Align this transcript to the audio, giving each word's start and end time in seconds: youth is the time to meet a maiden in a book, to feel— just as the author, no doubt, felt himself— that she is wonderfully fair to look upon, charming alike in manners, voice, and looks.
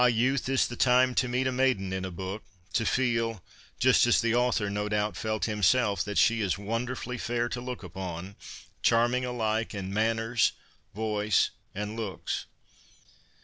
youth 0.07 0.49
is 0.49 0.65
the 0.65 0.75
time 0.75 1.13
to 1.13 1.27
meet 1.27 1.45
a 1.45 1.51
maiden 1.51 1.93
in 1.93 2.03
a 2.03 2.09
book, 2.09 2.41
to 2.73 2.87
feel— 2.87 3.43
just 3.79 4.07
as 4.07 4.19
the 4.19 4.33
author, 4.33 4.67
no 4.67 4.89
doubt, 4.89 5.15
felt 5.15 5.45
himself— 5.45 6.03
that 6.03 6.17
she 6.17 6.41
is 6.41 6.57
wonderfully 6.57 7.19
fair 7.19 7.47
to 7.47 7.61
look 7.61 7.83
upon, 7.83 8.35
charming 8.81 9.25
alike 9.25 9.75
in 9.75 9.93
manners, 9.93 10.53
voice, 10.95 11.51
and 11.75 11.95
looks. 11.95 12.45